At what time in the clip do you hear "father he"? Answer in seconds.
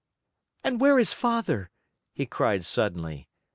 1.13-2.25